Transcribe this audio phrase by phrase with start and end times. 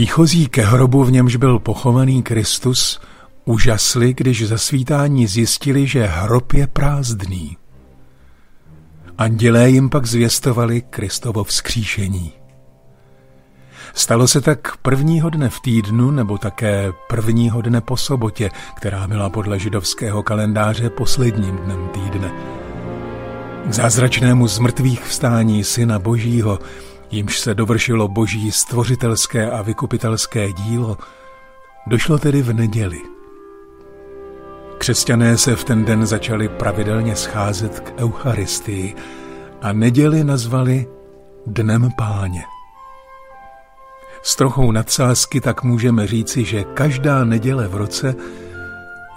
[0.00, 3.00] Příchozí ke hrobu, v němž byl pochovaný Kristus,
[3.44, 7.56] úžasli, když zasvítání zjistili, že hrob je prázdný.
[9.18, 12.32] Andělé jim pak zvěstovali Kristovo vzkříšení.
[13.94, 19.30] Stalo se tak prvního dne v týdnu nebo také prvního dne po sobotě, která byla
[19.30, 22.32] podle židovského kalendáře posledním dnem týdne.
[23.66, 26.58] K zázračnému zmrtvých vstání Syna Božího,
[27.10, 30.98] jimž se dovršilo boží stvořitelské a vykupitelské dílo,
[31.86, 33.00] došlo tedy v neděli.
[34.78, 38.94] Křesťané se v ten den začali pravidelně scházet k Eucharistii
[39.62, 40.86] a neděli nazvali
[41.46, 42.42] Dnem Páně.
[44.22, 48.14] S trochou nadsázky tak můžeme říci, že každá neděle v roce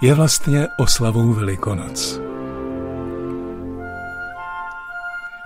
[0.02, 2.20] je vlastně oslavou Velikonoc.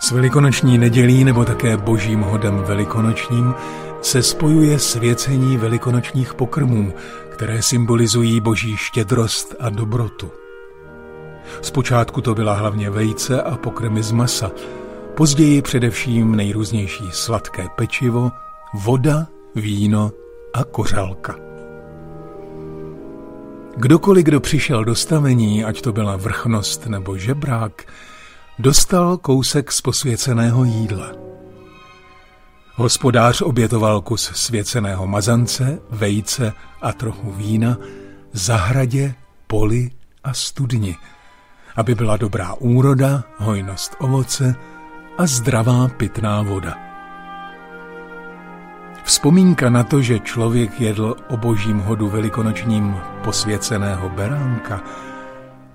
[0.09, 3.55] S velikonoční nedělí nebo také božím hodem velikonočním
[4.03, 6.93] se spojuje svěcení velikonočních pokrmů,
[7.29, 10.31] které symbolizují boží štědrost a dobrotu.
[11.63, 14.51] Zpočátku to byla hlavně vejce a pokrmy z masa,
[15.15, 18.31] později především nejrůznější sladké pečivo,
[18.75, 20.13] voda, víno
[20.55, 21.35] a kořálka.
[23.77, 27.85] Kdokoliv, kdo přišel do stavení, ať to byla vrchnost nebo žebrák,
[28.59, 31.13] dostal kousek z posvěceného jídla.
[32.75, 37.77] Hospodář obětoval kus svěceného mazance, vejce a trochu vína,
[38.33, 39.15] zahradě,
[39.47, 39.91] poli
[40.25, 40.97] a studni,
[41.77, 44.55] aby byla dobrá úroda, hojnost ovoce
[45.19, 46.75] a zdravá pitná voda.
[49.05, 54.83] Vzpomínka na to, že člověk jedl o božím hodu velikonočním posvěceného beránka,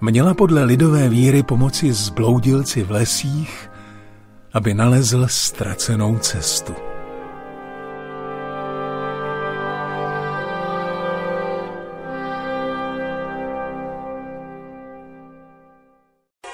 [0.03, 3.69] měla podle lidové víry pomoci zbloudilci v lesích,
[4.53, 6.73] aby nalezl ztracenou cestu.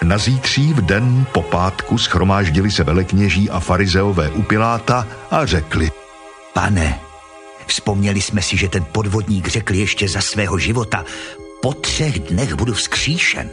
[0.04, 5.92] Na zítří v den po pátku schromáždili se velekněží a farizeové u Piláta a řekli
[6.54, 7.00] Pane,
[7.68, 11.06] vzpomněli jsme si, že ten podvodník řekl ještě za svého života,
[11.62, 13.50] po třech dnech budu vzkříšen.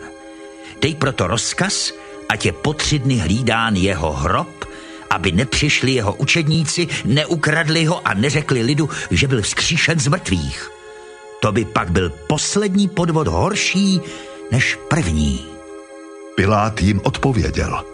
[0.83, 1.93] Dej proto rozkaz,
[2.29, 4.65] ať je po tři dny hlídán jeho hrob,
[5.11, 10.71] aby nepřišli jeho učedníci, neukradli ho a neřekli lidu, že byl vzkříšen z mrtvých.
[11.43, 14.01] To by pak byl poslední podvod horší
[14.53, 15.45] než první.
[16.37, 17.85] Pilát jim odpověděl.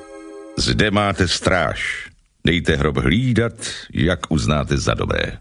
[0.56, 2.08] Zde máte stráž.
[2.46, 3.52] Dejte hrob hlídat,
[3.94, 5.38] jak uznáte za dobré.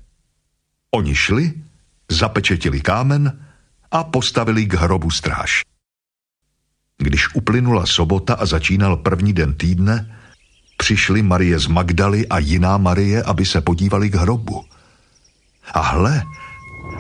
[0.92, 1.54] Oni šli,
[2.12, 3.46] zapečetili kámen
[3.92, 5.62] a postavili k hrobu stráž.
[6.98, 10.18] Když uplynula sobota a začínal první den týdne,
[10.78, 14.66] přišli Marie z Magdaly a jiná Marie, aby se podívali k hrobu.
[15.74, 16.24] A hle,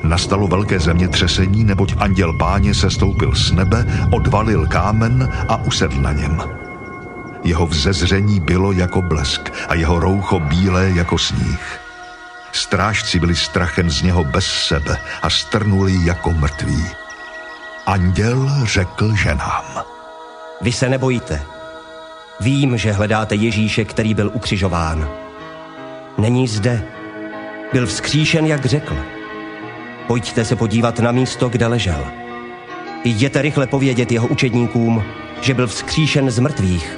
[0.04, 6.12] nastalo velké zemětřesení, neboť anděl páně se stoupil z nebe, odvalil kámen a usedl na
[6.12, 6.42] něm.
[7.44, 11.81] Jeho vzezření bylo jako blesk a jeho roucho bílé jako sníh.
[12.52, 16.86] Strážci byli strachem z něho bez sebe a strnuli jako mrtví.
[17.86, 19.84] Anděl řekl ženám.
[20.62, 21.42] Vy se nebojíte.
[22.40, 25.10] Vím, že hledáte Ježíše, který byl ukřižován.
[26.18, 26.84] Není zde.
[27.74, 28.98] Byl vzkříšen, jak řekl.
[30.08, 32.06] Pojďte se podívat na místo, kde ležel.
[33.04, 35.04] Jděte rychle povědět jeho učedníkům,
[35.42, 36.98] že byl vzkříšen z mrtvých.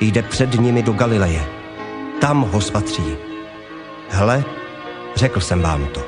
[0.00, 1.46] Jde před nimi do Galileje.
[2.20, 3.16] Tam ho spatří.
[4.10, 4.44] Hle,
[5.16, 6.00] řekl jsem vám to.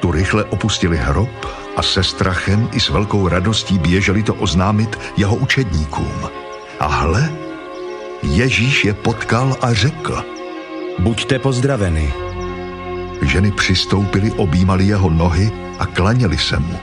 [0.00, 1.46] Tu rychle opustili hrob
[1.76, 6.28] a se strachem i s velkou radostí běželi to oznámit jeho učedníkům.
[6.80, 7.32] A hle,
[8.22, 10.24] Ježíš je potkal a řekl.
[10.98, 12.12] Buďte pozdraveni.
[13.22, 16.78] Ženy přistoupily, objímali jeho nohy a klaněli se mu.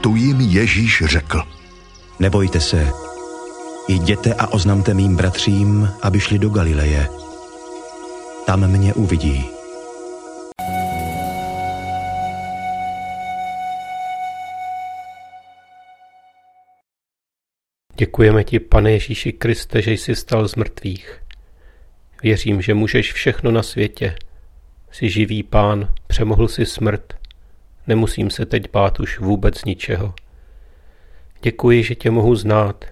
[0.00, 1.42] Tu jim Ježíš řekl.
[2.18, 2.92] Nebojte se,
[3.88, 7.08] jděte a oznamte mým bratřím, aby šli do Galileje.
[8.46, 9.55] Tam mě uvidí.
[17.98, 21.22] Děkujeme ti, pane Ježíši Kriste, že jsi stal z mrtvých.
[22.22, 24.14] Věřím, že můžeš všechno na světě.
[24.90, 27.14] Jsi živý pán, přemohl si smrt.
[27.86, 30.14] Nemusím se teď bát už vůbec ničeho.
[31.42, 32.84] Děkuji, že tě mohu znát.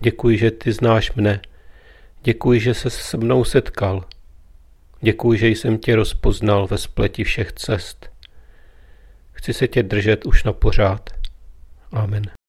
[0.00, 1.40] Děkuji, že ty znáš mne.
[2.22, 4.04] Děkuji, že se se mnou setkal.
[5.00, 8.10] Děkuji, že jsem tě rozpoznal ve spleti všech cest.
[9.32, 11.10] Chci se tě držet už na pořád.
[11.92, 12.41] Amen.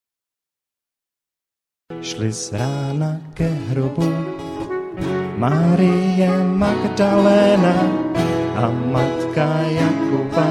[2.04, 4.04] Šli z rána ke hrobu
[5.40, 7.72] Marie Magdalena
[8.60, 10.50] a matka Jakuba.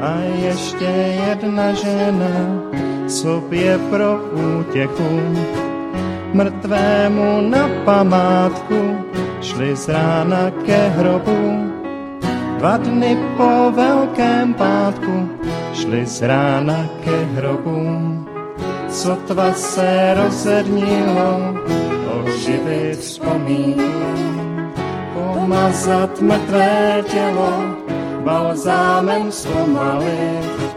[0.00, 0.88] A ještě
[1.28, 2.64] jedna žena
[3.08, 5.20] sobě pro útěchu
[6.32, 9.04] mrtvému na památku
[9.40, 11.68] šli z rána ke hrobu.
[12.58, 15.28] Dva dny po velkém pátku
[15.76, 18.31] šli z rána ke hrobu.
[18.92, 21.56] Sotva se rozednilo,
[22.20, 23.82] oživit vzpomínku,
[25.14, 27.52] pomazat mrtvé tělo,
[28.24, 30.76] balzámem zpomalit,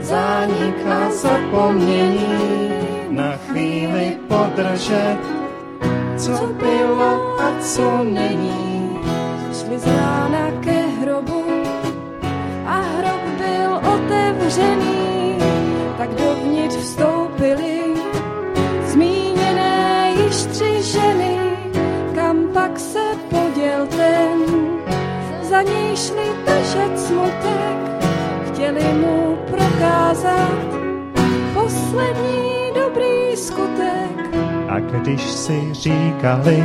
[0.00, 2.72] zániká zapomnění,
[3.10, 5.18] na chvíli podržet,
[6.16, 8.98] co bylo a co není.
[9.52, 11.44] Šli z rána ke hrobu
[12.66, 15.38] a hrob byl otevřený,
[15.98, 17.09] tak dovnitř vstoupili
[20.92, 21.36] ženy,
[22.14, 24.38] kam pak se poděl ten,
[25.42, 27.78] za něj šli držet smutek,
[28.46, 30.58] chtěli mu prokázat
[31.54, 34.16] poslední dobrý skutek.
[34.68, 36.64] A když si říkali,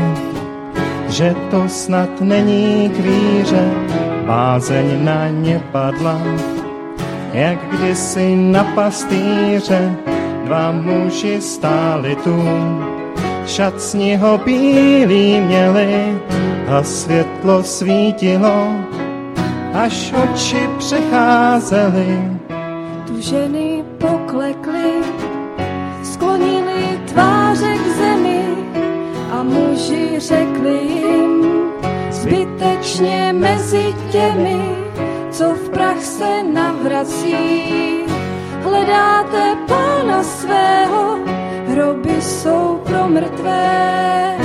[1.10, 3.72] že to snad není k víře,
[4.26, 6.22] bázeň na ně padla,
[7.34, 9.96] jak kdysi na pastýře
[10.46, 12.38] dva muži stáli tu.
[13.48, 16.22] Šat z něho bílý měli
[16.68, 18.68] a světlo svítilo,
[19.74, 22.20] až oči přecházely.
[23.08, 24.92] Tu ženy poklekly,
[26.04, 28.46] sklonili tváře k zemi
[29.32, 31.46] a muži řekli jim,
[32.12, 34.62] zbytečně mezi těmi,
[35.32, 37.36] co v prach se navrací.
[38.64, 41.20] Hledáte pána svého,
[41.68, 42.05] hroby jsou
[43.08, 44.38] mrtvé,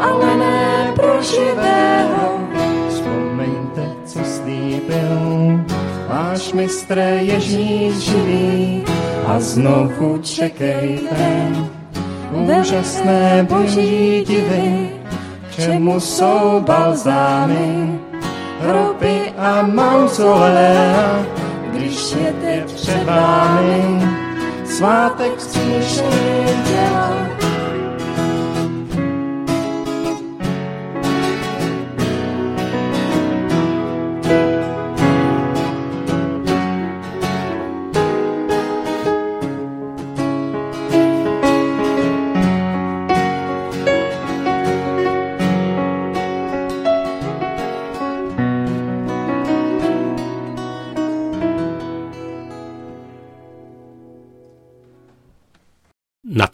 [0.00, 2.38] ale ne pro živého.
[2.88, 5.60] Vzpomeňte, co slíbil
[6.08, 8.84] váš mistr Ježíš živý
[9.26, 11.52] a znovu čekejte
[12.32, 14.90] úžasné boží divy,
[15.50, 18.00] čemu jsou balzámy,
[18.60, 21.26] hroby a mauzolea,
[21.72, 24.02] když je teď před vámi
[24.64, 27.15] svátek vzkříšení těla.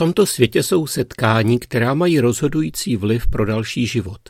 [0.03, 4.21] Tomto světě jsou setkání, která mají rozhodující vliv pro další život.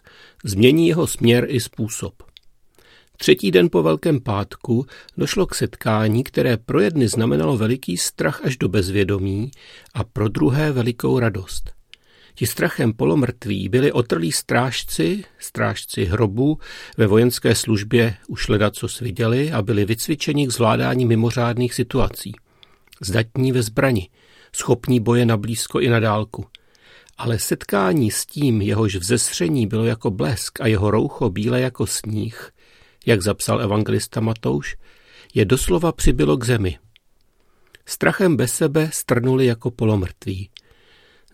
[0.45, 2.23] Změní jeho směr i způsob.
[3.17, 4.87] Třetí den po Velkém pátku
[5.17, 9.51] došlo k setkání, které pro jedny znamenalo veliký strach až do bezvědomí
[9.95, 11.73] a pro druhé velikou radost.
[12.35, 16.59] Ti strachem polomrtví byli otrlí strážci, strážci hrobu,
[16.97, 22.33] ve vojenské službě už leda co viděli a byli vycvičeni k zvládání mimořádných situací.
[23.01, 24.09] Zdatní ve zbrani–
[24.56, 26.47] schopní boje na blízko i na dálku.
[27.19, 32.53] Ale setkání s tím, jehož vzesření bylo jako blesk a jeho roucho bílé jako sníh,
[33.06, 34.77] jak zapsal evangelista Matouš,
[35.35, 36.79] je doslova přibylo k zemi.
[37.87, 40.51] Strachem bez sebe strnuli jako polomrtví.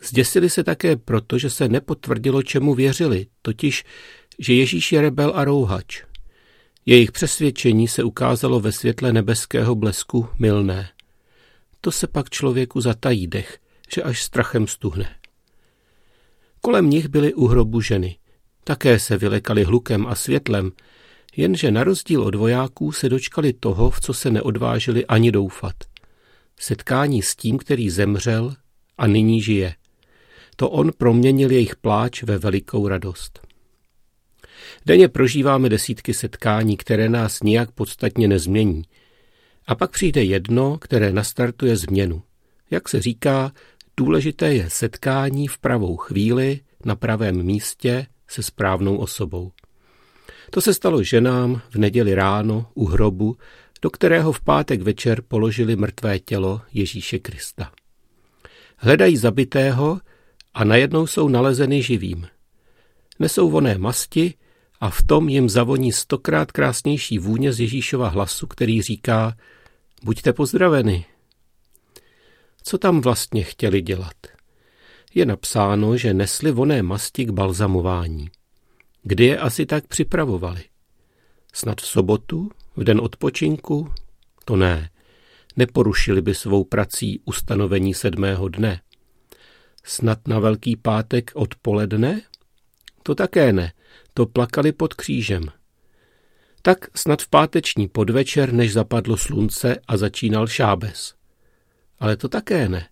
[0.02, 3.84] Zděsili se také proto, že se nepotvrdilo, čemu věřili, totiž,
[4.38, 6.02] že Ježíš je rebel a rouhač.
[6.86, 10.88] Jejich přesvědčení se ukázalo ve světle nebeského blesku milné
[11.80, 13.58] to se pak člověku zatají dech,
[13.94, 15.16] že až strachem stuhne.
[16.60, 18.18] Kolem nich byly u hrobu ženy.
[18.64, 20.72] Také se vylekali hlukem a světlem,
[21.36, 25.74] jenže na rozdíl od vojáků se dočkali toho, v co se neodvážili ani doufat.
[26.60, 28.54] Setkání s tím, který zemřel
[28.98, 29.74] a nyní žije.
[30.56, 33.40] To on proměnil jejich pláč ve velikou radost.
[34.86, 38.82] Denně prožíváme desítky setkání, které nás nijak podstatně nezmění–
[39.68, 42.22] a pak přijde jedno, které nastartuje změnu.
[42.70, 43.52] Jak se říká,
[43.96, 49.52] důležité je setkání v pravou chvíli, na pravém místě se správnou osobou.
[50.50, 53.36] To se stalo ženám v neděli ráno u hrobu,
[53.82, 57.72] do kterého v pátek večer položili mrtvé tělo Ježíše Krista.
[58.76, 60.00] Hledají zabitého
[60.54, 62.26] a najednou jsou nalezeny živým.
[63.18, 64.34] Nesou voné masti
[64.80, 69.36] a v tom jim zavoní stokrát krásnější vůně z Ježíšova hlasu, který říká
[70.02, 71.04] Buďte pozdraveni.
[72.62, 74.16] Co tam vlastně chtěli dělat?
[75.14, 78.30] Je napsáno, že nesli voné masti k balzamování.
[79.02, 80.64] Kdy je asi tak připravovali?
[81.52, 83.92] Snad v sobotu, v den odpočinku?
[84.44, 84.90] To ne.
[85.56, 88.80] Neporušili by svou prací ustanovení sedmého dne.
[89.84, 92.20] Snad na Velký pátek odpoledne?
[93.02, 93.72] To také ne.
[94.14, 95.42] To plakali pod křížem.
[96.62, 101.14] Tak snad v páteční podvečer, než zapadlo slunce a začínal šábes.
[101.98, 102.88] Ale to také ne.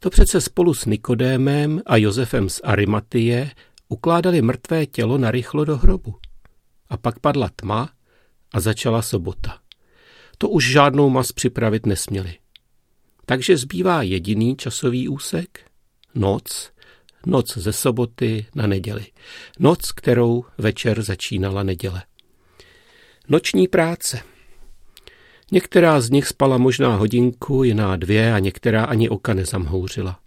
[0.00, 3.50] To přece spolu s Nikodémem a Josefem z Arimatie
[3.88, 6.16] ukládali mrtvé tělo narychlo do hrobu.
[6.88, 7.90] A pak padla tma
[8.52, 9.58] a začala sobota.
[10.38, 12.38] To už žádnou mas připravit nesměli.
[13.26, 15.70] Takže zbývá jediný časový úsek?
[16.14, 16.70] Noc.
[17.26, 19.06] Noc ze soboty na neděli.
[19.58, 22.02] Noc, kterou večer začínala neděle.
[23.30, 24.22] Noční práce.
[25.52, 30.20] Některá z nich spala možná hodinku, jiná dvě a některá ani oka nezamhouřila.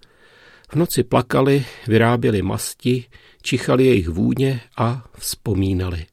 [0.72, 3.05] V noci plakali, vyráběli masti,
[3.41, 6.05] čichali jejich vůně a vzpomínali.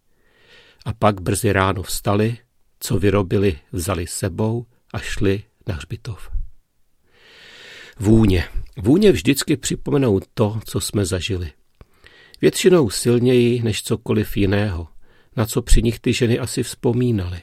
[0.84, 2.38] A pak brzy ráno vstali,
[2.80, 6.30] co vyrobili, vzali sebou a šli na hřbitov.
[7.98, 8.44] Vůně.
[8.78, 11.52] Vůně vždycky připomenou to, co jsme zažili.
[12.40, 14.88] Většinou silněji než cokoliv jiného,
[15.40, 17.42] na co při nich ty ženy asi vzpomínaly.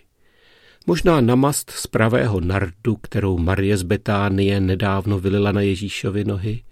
[0.88, 6.64] Možná na mast z pravého nardu, kterou Marie z Betánie nedávno vylila na Ježíšovi nohy.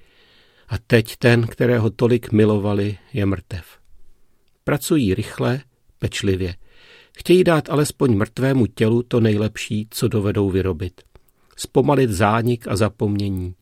[0.67, 3.65] A teď ten, kterého tolik milovali, je mrtev.
[4.63, 5.62] Pracují rychle,
[6.00, 6.55] pečlivě.
[7.17, 11.01] Chtějí dát alespoň mrtvému tělu to nejlepší, co dovedou vyrobit.
[11.58, 13.55] Zpomalit zánik a zapomnění.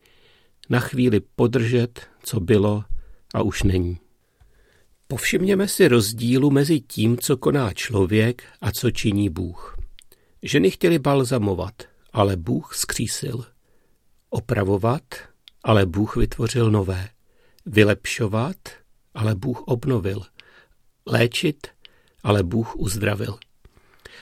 [0.70, 2.84] Na chvíli podržet, co bylo
[3.34, 4.03] a už není.
[5.08, 9.78] Povšimněme si rozdílu mezi tím, co koná člověk a co činí Bůh.
[10.42, 11.74] Ženy chtěly balzamovat,
[12.14, 13.46] ale Bůh skřísil.
[14.30, 15.04] Opravovat,
[15.64, 17.10] ale Bůh vytvořil nové.
[17.66, 18.56] Vylepšovat,
[19.14, 20.22] ale Bůh obnovil.
[21.06, 21.68] Léčit,
[22.24, 23.38] ale Bůh uzdravil.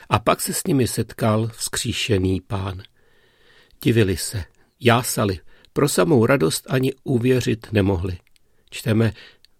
[0.08, 2.82] A pak se s nimi setkal vzkříšený pán.
[3.82, 4.44] Divili se,
[4.80, 5.40] jásali,
[5.72, 8.18] pro samou radost ani uvěřit nemohli.
[8.70, 9.12] Čteme,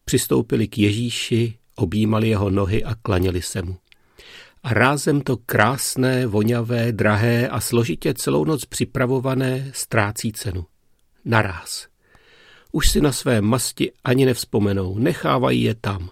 [0.04, 3.76] přistoupili k Ježíši, objímali jeho nohy a klaněli se mu.
[4.62, 10.66] A rázem to krásné, voňavé, drahé a složitě celou noc připravované ztrácí cenu.
[11.24, 11.88] Naráz.
[12.72, 16.10] Už si na své masti ani nevzpomenou, nechávají je tam.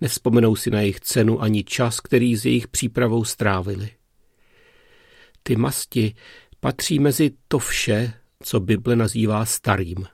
[0.00, 3.90] Nevzpomenou si na jejich cenu ani čas, který s jejich přípravou strávili.
[5.42, 6.14] Ty masti
[6.60, 10.06] patří mezi to vše, co Bible nazývá starým.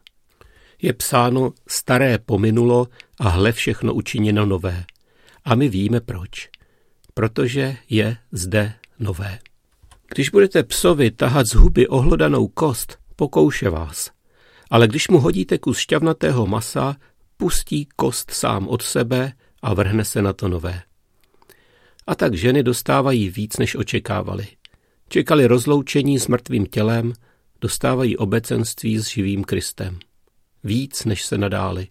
[0.82, 2.86] Je psáno, staré pominulo
[3.18, 4.84] a hle všechno učiněno nové.
[5.44, 6.48] A my víme proč
[7.14, 9.38] protože je zde nové.
[10.14, 14.10] Když budete psovi tahat z huby ohlodanou kost, pokouše vás.
[14.70, 16.96] Ale když mu hodíte kus šťavnatého masa,
[17.36, 19.32] pustí kost sám od sebe
[19.62, 20.82] a vrhne se na to nové.
[22.06, 24.46] A tak ženy dostávají víc, než očekávali.
[25.08, 27.12] Čekali rozloučení s mrtvým tělem,
[27.60, 29.98] dostávají obecenství s živým Kristem.
[30.64, 31.88] Víc, než se nadáli.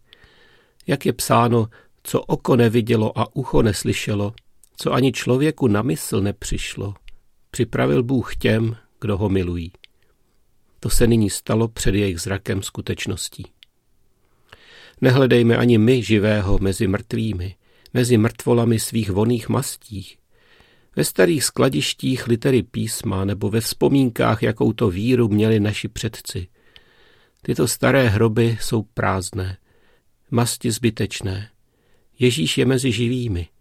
[0.87, 1.67] Jak je psáno,
[2.03, 4.33] co oko nevidělo a ucho neslyšelo,
[4.77, 6.93] co ani člověku na mysl nepřišlo,
[7.51, 9.71] připravil Bůh těm, kdo ho milují.
[10.79, 13.45] To se nyní stalo před jejich zrakem skutečností.
[15.01, 17.55] Nehledejme ani my živého mezi mrtvými,
[17.93, 20.17] mezi mrtvolami svých voných mastí.
[20.95, 26.47] Ve starých skladištích litery písma nebo ve vzpomínkách, jakou to víru měli naši předci.
[27.41, 29.57] Tyto staré hroby jsou prázdné,
[30.31, 31.49] masti zbytečné.
[32.19, 33.47] Ježíš je mezi živými–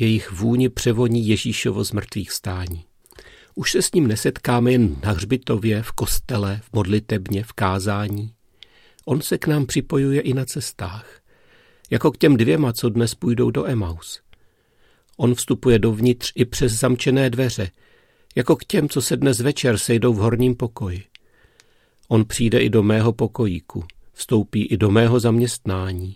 [0.00, 2.84] jejich vůni převoní Ježíšovo z mrtvých stání.
[3.54, 8.34] Už se s ním nesetkáme jen na hřbitově, v kostele, v modlitebně, v kázání.
[9.04, 11.20] On se k nám připojuje i na cestách.
[11.90, 14.20] Jako k těm dvěma, co dnes půjdou do Emaus.
[15.16, 17.70] On vstupuje dovnitř i přes zamčené dveře,
[18.36, 21.04] jako k těm, co se dnes večer sejdou v horním pokoji.
[22.12, 26.14] On přijde i do mého pokojíku, vstoupí i do mého zaměstnání,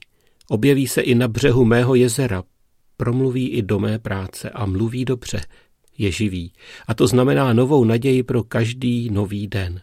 [0.48, 2.42] objeví se i na břehu mého jezera,
[2.96, 5.40] promluví i do mé práce a mluví dobře,
[5.98, 6.52] je živý.
[6.86, 9.80] A to znamená novou naději pro každý nový den.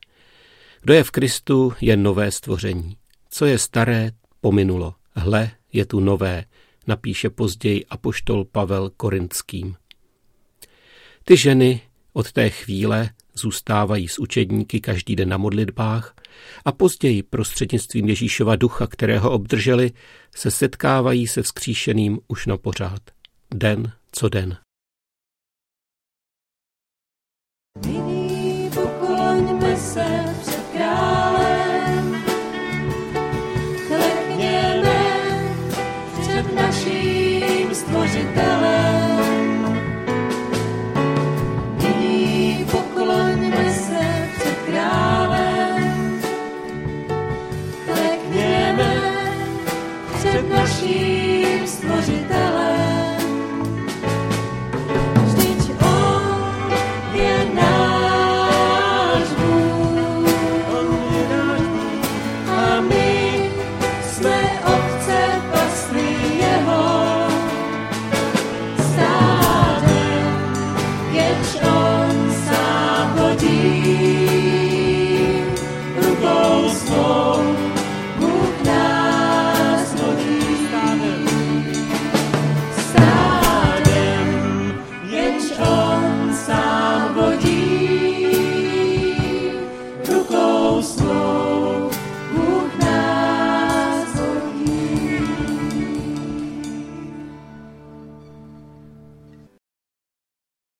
[0.81, 2.97] Kdo je v Kristu, je nové stvoření.
[3.29, 4.93] Co je staré, pominulo.
[5.13, 6.45] Hle, je tu nové,
[6.87, 9.75] napíše později apoštol Pavel Korinským.
[11.23, 11.81] Ty ženy
[12.13, 16.15] od té chvíle zůstávají s učedníky každý den na modlitbách
[16.65, 19.91] a později prostřednictvím Ježíšova ducha, kterého obdrželi,
[20.35, 23.01] se setkávají se vzkříšeným už na pořád.
[23.53, 24.57] Den co den.
[37.73, 38.80] Stvořitelem.
[71.11, 71.70] get your